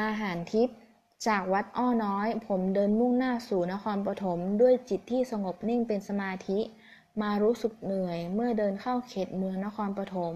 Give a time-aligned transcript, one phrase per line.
[0.00, 0.76] อาหารทิพย์
[1.26, 6.58] จากวัดอ้อน้อย ผมเดินมุ่งหน้าสู่นครปฐมด้วยจิตที่สงบนิ่งเป็นสมาธิ
[7.22, 10.34] มารู้สึกเหนื่อยเมื่อเดินเข้าเขตเมืองนครปฐม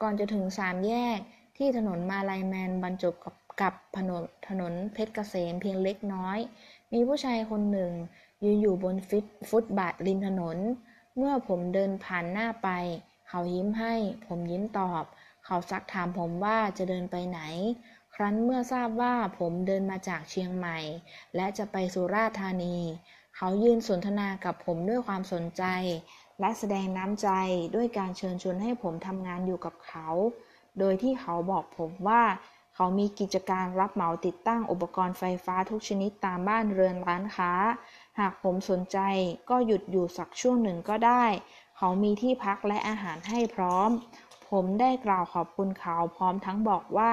[0.00, 1.18] ก่อนจะถึงสามแยก
[1.56, 6.38] ที่ถนนมาลายแมนบรรจบกับกับถนนถนนเพชรเกษมเพียงเล็กน้อย
[6.92, 7.92] มีผู้ชายคนหนึ่ง
[8.44, 10.58] ยืนอยู่บนฟิตฟุตบาทริมถนน
[11.16, 12.68] เมื่อผมเดินผ่านหน้าไป
[13.28, 13.94] เขายิ้มให้
[14.26, 15.04] ผมยิ้มตอบ
[15.44, 17.40] เขาซักถามผมว่าจะเดินไปไหน
[18.20, 20.78] ครั้นเมื่อทราบว่าผมเดินมาจากเชียงใหม่
[21.36, 22.76] และจะไปสุราษฎร์ธานี
[23.36, 25.64] เขายืนสนทนากับผมด้วยความสนใจ
[26.40, 27.28] และแสดงน้ำใจ
[27.74, 30.08] ด้วยการเชิญชวนให้ผมทำงานอยู่กับเขา
[30.78, 32.22] โดยที่เขาบอกผมว่า
[32.74, 37.52] เขามีกิจการรับเหมาติดตั้งอุปกรณ์ไฟฟ้าทุกชนิดตามบ้านเรือนร้านค้า
[38.18, 38.98] หากผมสนใจ
[39.50, 41.24] ก็หยุดอยู่สักช่วงหนึ่งก็ได้
[41.76, 43.90] เขามีที่พักและอาหารให้พร้อม
[44.50, 47.12] ผมได้กล่าวขอบคุณเขาพร้อมทั้งบอกว่า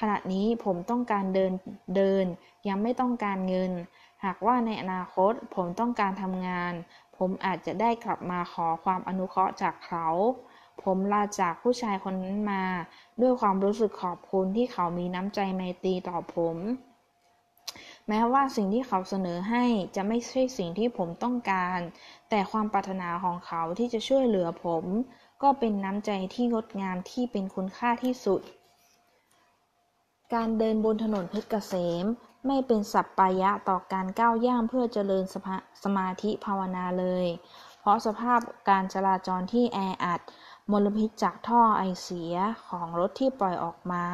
[0.00, 1.52] ขณะนี้ผมต้องการเดิน
[1.96, 2.24] เดิน
[2.68, 3.72] ยังไม่ต้องการเงิน
[4.24, 6.72] หากว่าในอนาคตผมต้องการทำงาน
[7.16, 10.08] ผมอาจจะได้กลับมาขอความอนุเคราะห์จากเขา
[10.82, 12.64] ผมลาจากผู้ชายคนนั้นมา
[13.20, 16.56] ด้วยความรู้สึกขอบคุณที่เขามีน้ำใจไมตรีต่อผม
[18.08, 19.64] แม้ว่าสิ่งที่เขาเสนอให้
[19.96, 21.78] จะไม่ใช่สิ่งที่ผมต้องการ
[22.30, 24.84] แต่ความปรารถนาของเขาที่จะช่วยเหลือผม
[25.42, 28.40] ก็เป็นน้ำใจที่งดงามที่เป็นคุณค่าที่สุด
[30.34, 32.04] การเดินบนถนนเพชรเกษม
[32.46, 35.36] ไม่เป็นสัปปายะต่อการก้าวย่างเพื่อเจริญส
[35.82, 37.26] สมาธิภาวนาเลย
[37.80, 40.20] เพราะสภาพการจราจรที่แออัด
[40.70, 42.34] มลพิษจากท่อไอเสีย
[42.68, 44.04] ของรถที่ปล่อยออกมา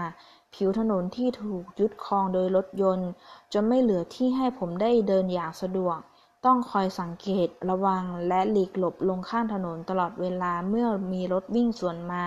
[0.54, 3.10] ผิวถนนที่ถูกยึดครองโดยรถยนต์
[3.52, 5.98] จนไม่เหลือที่ให้ผมได้เดินอย่างสะดวก
[6.44, 12.26] ต้องคอยสังเกตระวังและหลีกหลบลงข้างถนนตลอดเวลาเมื่อมีรถวิ่งสวนมา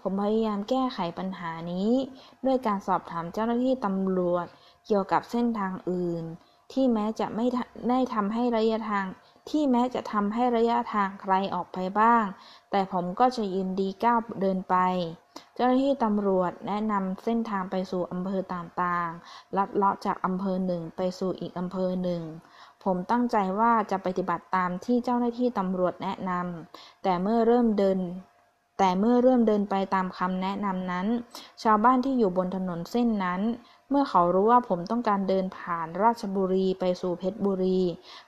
[0.00, 1.90] ผมพยายามแก้ไขปัญหานี้
[2.46, 4.46] ด้วยการสอบถามเจ้าหน้าที่ตำรวจ
[4.86, 6.24] เกี่ยวกับเส้นทางอื่น
[6.72, 7.46] ที่แม้จะไม่
[7.88, 9.06] ได้ทำให้ระยะทาง
[9.50, 12.24] ที่แม้จะทำให้ระยะทางไกลออกไปบ้าง
[12.70, 14.76] แต่ผมก็จะยินดีก้าวเดินไป
[15.54, 22.22] เจ้าหน้าที่ตำรวจแนะนำเส้นทางไปสู่อำเภอต่างๆ ลัดเลาะจากอำเภอหนึ่งไปสู่อีกอำเภอหนึ่ง
[22.84, 27.98] ผมตั้งใจว่าจะปฏิบัติตามที่เจ้าหน้าที่ตำรวจแนะนำแต่เมื่อเริ่มเดิน
[28.78, 31.06] แต่เมื่อเริ่มเดินไปตามคำแนะนำนั้น
[31.62, 33.40] ชาวบ้านที่อยู่บนถนนเส้นนั้น
[33.90, 37.80] เมื่อเขารู้ว่าผมต้องการเดินผ่านราชบุรีไปสู่เพชรบุรี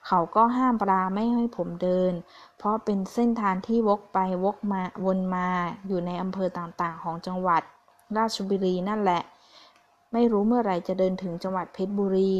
[0.07, 2.13] เขาก็ห้ามปราไม่ให้ผมเดิน
[2.57, 5.49] เพราะเป็นเส้นทางที่วกไปวกมาวนมา
[5.87, 7.61] อยู่ในอำเภอต่างๆ ของจังหวัด
[8.17, 9.21] ราชบุรีนั่นแหละ
[10.13, 12.33] ไม่รู้เมื่อไหร่จะเดินถึงจังหวัดเพชรบุรี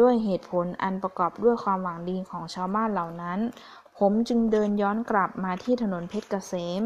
[0.00, 3.40] ด้วยเหตุผลอันประกอบด้วยความหวังดีของชาวบ้านเหล่านั้น
[3.98, 6.82] ผมจึงเดินย้อนกลับมาที่ถนนเพชรเกษม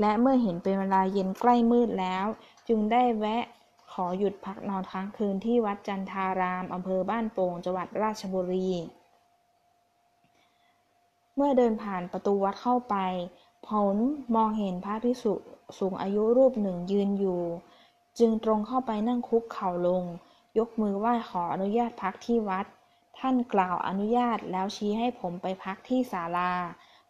[0.00, 2.26] และเมื่อเห็นเป็นเวลาเย็นใกล้มืดแล้ว
[2.68, 3.44] จึงได้แวะ
[3.92, 8.70] ขอหยุดพักนอนค้างคืนที่วัดจันทารามอำเภอบ้านโป่งจังหวัดราชบุรี
[11.36, 12.96] เมื่อเดินผ่านประตูวัดเข้าไป
[13.68, 13.96] ผม
[14.36, 15.34] มองเห็นพระภิกษุ
[15.78, 17.42] สูงอายุรูปหนึ่งยืนอยู่
[18.18, 20.04] จึงตรงเข้าไปนั่งคุกเข่าลง
[20.58, 22.66] ยกมือไหว้ขออนุญาตพักที่วัด
[23.18, 26.52] ท่านกล่าวอนุญาตแล้วชี้ให้ผมไปพักที่ศาลา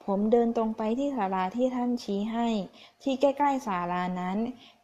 [0.05, 2.49] ผมเดินตรงไปที่ศาลาที่ท่านชี้ให้
[3.03, 4.38] ที่ใกล้ๆศาลานั้น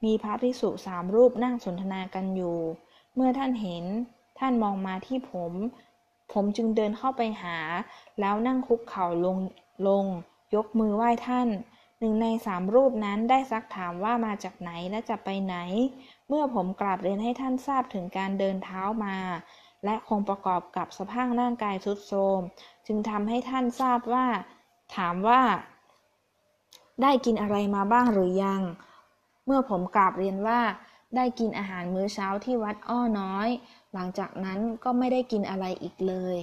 [0.04, 2.58] มีพระภิกษุสามรูปนั่งสนทนากันอยู่
[3.14, 3.84] เมื่อท่านเห็น
[4.38, 5.52] ท่านมองมาที่ผม
[6.32, 7.58] ผมจึงเดินเข้าไปหา
[8.20, 9.38] แล้วนั่งคุกเข่าลง
[9.88, 10.04] ลง
[10.54, 11.48] ยกมือไหว้ท่าน
[11.98, 15.56] หนึ่งในสามรูปนั้นได้ซักถามว่ามาจากไหนและจะไปไหน
[16.32, 19.16] เมื่อผมกราบเรียนให้ท่านทราบถึงการเดินเท้ามา
[19.84, 22.40] และคงประกอบกับสภาพร่างกายทรุดโทรม
[22.86, 24.26] จึงทำให้ท่านทราบว่า
[24.96, 25.42] ถามว่า
[27.02, 28.60] ได้กินอะไรมาบ้างหรือยัง
[29.46, 30.60] เมื่อผมกราบเรียนว่า
[31.16, 33.48] ได้กินอาหารมื้อเช้าที่วัดอ้อน้อย
[33.94, 36.36] หลังจากนั้นก็ไม่ได้กินอะไรอีกเลย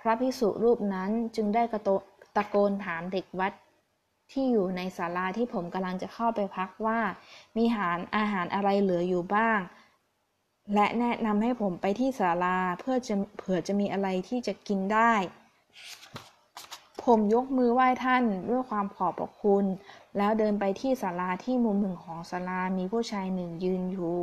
[0.00, 1.88] พระภิกษุรูปนั้นจึงได้กระโต
[2.36, 3.52] ตะโกนถามเด็กวัด
[4.32, 7.00] ที่อยู่ในศาลาที่ผมกำลังจะเข้าไปพักว่า
[7.56, 9.60] มีอาหารอาหารอะไรเหลืออยู่บ้าง
[10.74, 15.12] และแนะนำให้ผมไปที่ศาลาเพื่อจะเผื่อจะมีอะไรที่จะกินได้
[17.04, 19.64] ผมยกมือไหว้ท่านด้วยความขอบพระคุณ
[20.16, 24.18] แล้วเดินไปที่ศาลาที่มุมหนึ่งของศาลามีผู้ชายหนึ่งยืนอยู่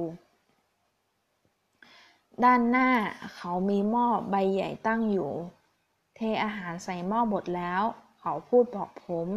[2.43, 2.89] ด้านหน้า
[3.35, 5.31] เขามีหม้อใบใหญ่ตั้งอยู่
[6.15, 7.81] เทอาหารใส่หม้อหมดแล้ว
[8.19, 9.27] เขาพูดบอกผม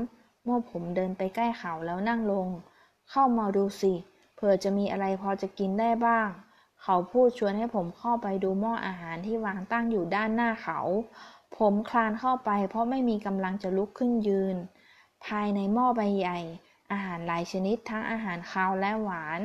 [0.46, 2.49] เมื่อผมเดินไปใกล้เขาแล้วนั่งลง
[3.11, 3.93] เข้ามาดูสิ
[4.35, 6.29] เผื่อจะมีอะไรพอจะกินได้บ้าง
[6.82, 10.79] เขาพูดชวนให้ผมเข้าไปดูหม้ออาหารที่วางตั้งอยู่ด้านหน้าเขา
[11.58, 14.56] ผมคลานเข้าไป เพราะไม่มีกำลังจะลุกขึ้นยืน
[15.26, 16.38] ภายในหม้อใบใหญ่
[16.93, 19.41] อาหารหลายชนิดทั้งอาหารคาวและหวาน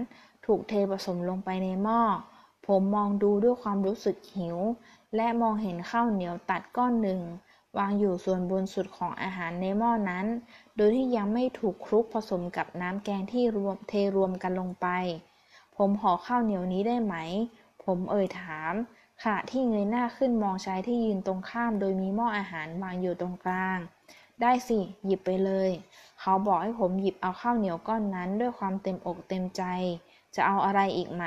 [0.46, 2.01] ถูกเทผสมลงไปในหม้อ
[2.66, 4.57] ผผมมองดูด้วยความรู้สึกหิว
[5.16, 7.22] และมองเห็นข้าวเหนียวตัดก้อนหนึ่ง
[7.77, 10.25] วางอยู่ส่วนบนสุดของอาหารในหม้อนั้น
[10.75, 14.88] โดยที่ยังไม่ถูกคลุกผสมกับน้ำแกงที่รวมเทรวมกันลงไป
[15.75, 17.16] ผมขอข้าวเหนียวนี้ได้ไหม
[17.83, 18.74] ผมเอ่ยถาม
[19.21, 23.80] ขณะที่เงยหน้าขึ้นมองชายที่ยืนตรงข้ามโดยมีหม้ออาหารวางอยู่ตรงกลาง
[24.42, 25.69] ได้สิ หยิบไปเลย
[26.22, 29.63] เขาบอกให้ผมหยิบเอาข้าวเหนียวก้อนนั้นด้วยความเต็มอกเต็มใจ
[30.36, 31.25] จะเอาอะไรอีกไหม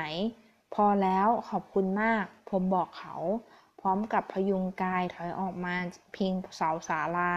[0.73, 3.15] พอแล้วขอบคุณมาก ผมบอกเขา
[3.85, 5.75] พร้อมกับพยุงกายถอยออกมา
[6.15, 7.31] พิงเสาศาลา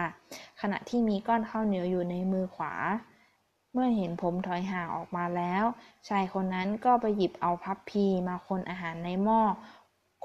[0.61, 2.73] ขณะที่มีก้อนข้าวเหนียวอยู่ในมือขวา
[3.73, 5.63] เมื่อเห็นผมถอยห่างออกมาแล้ว
[6.09, 9.41] ชายคนนั้นก็ไปหยิบเอาพับพีมาคนอาหารในหม้อ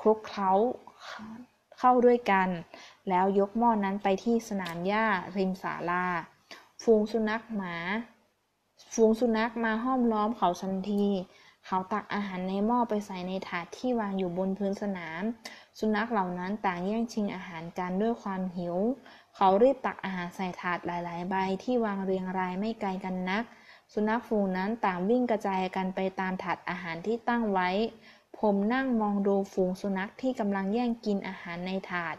[0.01, 0.51] คลุกเคล้า
[1.79, 2.49] เข้าด้วยกัน
[3.09, 6.07] แล้วยกหม้อนั้นไปที่สนามหญ้าริมศาลา
[6.83, 7.77] ฟูงสุนัขหมา
[8.95, 11.07] ฟูงสุนัขมาห้อมล้อมเขาทันที
[11.67, 15.23] เขาตักอาหารในหม้อไปใส่ในถาดที่วางอยู่บนพื้นสนาม
[15.79, 18.77] สุนัขเหล่านั้นต่างแย่งชิงอาหารกันด้วยความหิว
[19.37, 23.45] เขารีบตักอาหารใส่ถาดหลาย ๆ ใบที่วางเรียงรายไม่ไกลกันนัก
[23.93, 27.71] สุนัขฝูงนั้นต่างวิ่งกระจายกันไปตามถาดอาหารที่ตั้งไว้
[28.39, 32.17] ผมนั่งมองดูฝูงสุนัขที่กำลังแย่งกินอาหารในถาด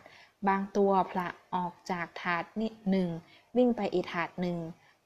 [0.48, 3.10] บางตัวผละออกจากถาดนิดหนึ่ง
[3.58, 4.58] วิ่งไปอีกถาดหนึ่ง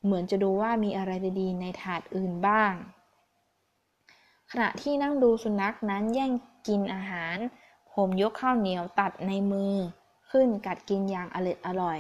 [0.04, 2.74] เหมือนจะดูว่ามีอะไรดีๆในถาดอื่นบ้าง
[4.52, 6.32] ขณะที่นั่งดูสุนัขนั้นแย่ง
[6.68, 7.38] กินอาหาร
[8.02, 9.74] ผมยกข้าวเหนียวตัดในมือ
[10.32, 12.00] ขึ้นกัดกินอย่างอร็ดอร่อย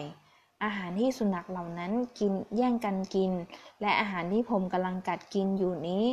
[0.63, 3.31] อาหารที่สุนัขเหล่านั้นกินแย่งกันกิน
[3.81, 6.05] และอาหารที่ผมกำลังกัดกินอยู่นี้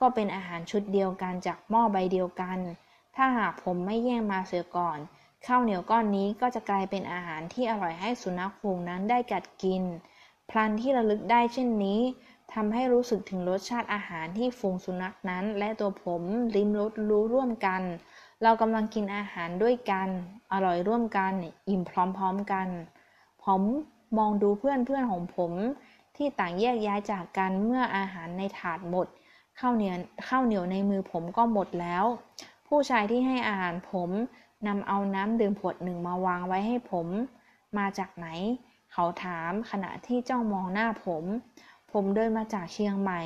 [0.00, 2.58] ก็เป็นอาหารชุดเดียวกันจากหม้อใบเดียวกัน
[3.16, 4.98] ถ้าหากผมไม่แย่งมาเสียก่อน
[5.46, 9.82] ข้าวเหนียวก้อนนี้ก็จะกลายเป็นอาหารที่อร่อยให้สุนัขฝูงนั้นได้กัดกิน
[10.50, 12.00] พลันที่ระลึกได้เช่นนี้
[12.52, 16.22] ทำให้รู้สึกถึงรสชาติอาหารที่ฝูงสุนัขนั้น และตัวผม
[16.56, 17.82] ลิ้มรสรู้ร่วมกัน
[18.44, 20.08] เรากำลังกินอาหารด้วยกัน
[20.52, 21.32] อร่อยร่วมกัน
[21.68, 22.68] อิ่มพร้อมๆกัน
[23.44, 23.62] ผม
[24.18, 25.52] มองดูเพื่อนเพื่อนของผม
[26.16, 29.06] ที่ต่างแยกย้ายจากกันเมื่ออาหารในถาดหมด
[29.58, 29.96] ข้าวเหนียว
[30.28, 32.04] ข้าวเหนียวในมือผมก็หมดแล้ว
[32.66, 34.10] ผู้ชายที่ให้อาหารผม
[34.66, 37.06] นำเอาน้ำดื่มขวดหนึ่งมาวางไว้ให้ผม
[37.78, 38.26] มาจากไหน
[38.92, 41.24] เขาถามขณะที่จ้องมองหน้าผม
[41.92, 43.22] ผมเดินมาจากเชียงใหม่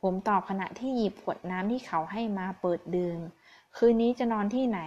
[0.00, 3.18] ผมตอบขณะที่หยิบขวดน้ำที่เขาให้มาเปิดดื่ม
[3.76, 4.80] คืนนี้จะนอนที่ไหน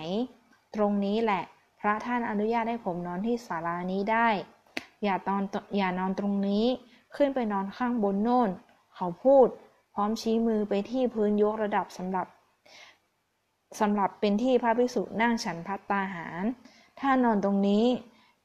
[0.76, 1.44] ตรงนี้แหละ
[1.80, 4.28] พระท่านอนุญาตให้ผมนอนที่ศาลานี้ได้
[5.04, 5.42] อย่าตอน
[5.78, 6.66] อย่านอนตรงนี้
[7.16, 8.50] ขึ้นไปนอนข้างบนโน่น
[8.96, 9.48] เขาพูด
[9.94, 12.28] พร้อมชี้มือไปที่พื้นยกระดับสำหรับ
[13.80, 16.44] สำหรับเป็นที่พระภิกษุนั่งฉันพัตตาหาร
[17.00, 17.86] ถ้านอนตรงนี้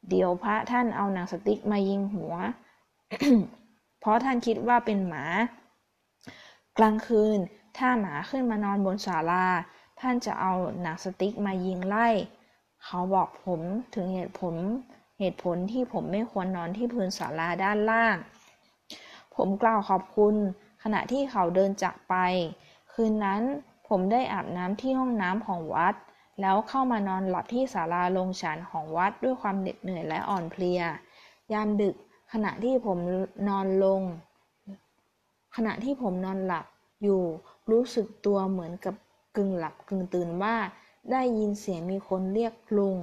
[0.08, 2.34] เดี๋ยวพระท่านเอาหนังสติ๊กมายิงหัว
[4.00, 5.24] เพราะท่านคิดว่าเป็นหมา
[6.78, 7.38] กลางคืน
[7.78, 9.46] ถ้าหมาขึ้นมานอนบนศาลา
[10.04, 12.08] ท่านจะเอาหนังสติ๊กมายิงไล่
[12.84, 13.60] เขาบอกผม
[13.94, 14.54] ถึงเหตุผล
[15.18, 18.16] เหตุผลที่ผมไม่ควรนอนที่พื้นศาลาด้านล่าง
[19.34, 20.34] ผมกล่าวขอบคุณ
[20.82, 22.14] ขณะที่เขาเดินจากไป
[22.92, 23.42] คืนนั้น
[23.88, 25.94] ผมได้อาบน้ำที่ห้องน้ำของวัด
[26.40, 30.80] แล้วเข้ามานอนหลับที่ศาลาลงฉันของวัดด้วยความเหน็ดเหนื่อยและอ่อนเพลีย
[31.52, 31.96] ยามดึก
[32.32, 32.98] ขณะที่ผม
[33.48, 34.02] นอนลง
[35.56, 36.66] ขณะที่ผมนอนหลับ
[37.02, 37.22] อยู่
[37.70, 38.94] รู้สึกตัวเหมือนกับ
[39.36, 40.56] กึ่งหลับกึ่งตื่นว่า
[41.10, 42.96] ได้ยินเสียงมีคนเรียกลุง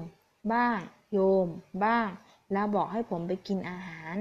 [0.54, 0.80] บ้าง
[1.14, 1.48] โยม
[1.86, 2.08] บ้าง
[2.52, 4.16] แล้วบอกให้ผมไปกินอาหาร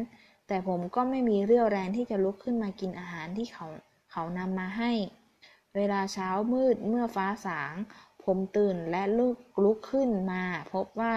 [0.46, 3.66] แต่ผมก็ไม่มีเรี่ยวแรงที่จะลุกขึ้นมากินอาหารที่เขา
[4.10, 4.92] เขานำมาให้
[5.76, 7.74] เวลาเช้ามืดเมื่อฟ้าสาง
[8.24, 10.42] ผมตื่นและลุกลุกขึ้นมา
[10.72, 11.14] พบว่า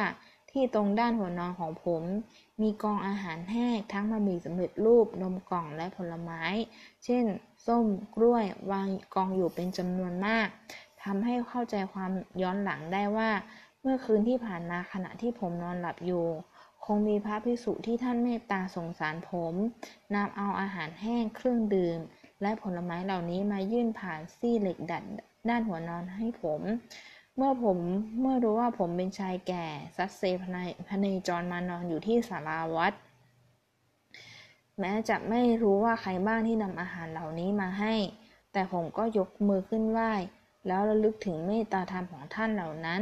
[0.52, 2.04] ที่ตรงด้านหัวนอนของผม
[2.62, 6.44] มีกองอาหารแห้งทั้งบะหมี่สำเร็จรูปนมกล่องและผลไม้
[7.06, 7.24] เช่น
[7.68, 10.48] ส้มกล้วย วางกองอยู่เป็นจำนวนมาก
[11.04, 13.30] ทำให้เข้าใจความย้อนหลังได้ว่า
[13.82, 16.26] เมื่อคืนที่ผ่านมาขณะที่ผมนอนหลับอยู่
[16.86, 19.54] คงมีพระภิกษุที่ท่านเมตตาสงสารผม
[20.16, 22.00] นำเอาอาหารแห้งเครื่องดื่ม
[22.42, 25.04] และผลไม้เหล่านี้มายื่นผ่านซี่เหล็กดัด
[25.50, 26.62] ด้านหัวนอนให้ผม
[27.36, 27.78] เมื่อผม
[28.22, 29.66] เมื่อรู้ว่าผมเป็นชายแก่
[29.98, 30.58] ซัดเซพน
[30.88, 32.94] พเนจรมานอนอยู่ที่ศาลาวัด
[34.80, 37.94] แม้จะไม่รู้ว่าใครบ้างที่นำอาหารเหล่านี้มาให้
[38.54, 40.14] แต่ผมก็ยกมือขึ้นไหว้
[40.68, 43.02] แล้วระลึกถึงเมตตาธรรมของท่านเหล่านั้น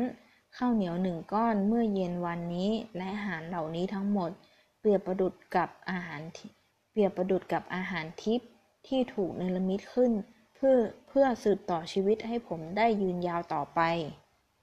[0.58, 4.32] ข้าวเหนียวหนึ่งก้อนเมื่อเย็นวันนี้และอาหารเหล่านี้ทั้งหมด
[4.80, 6.22] เปรียบประดุดกับอาหาร
[6.92, 8.50] เปรียบประดุดกับอาหารทิพย์
[8.88, 10.12] ที่ถูกเนรมิตขึ้น
[10.56, 10.76] เพื่อ
[11.08, 13.82] เพื่อสืบต่อชีวิตให้ผมได้ยืนยาวต่อไป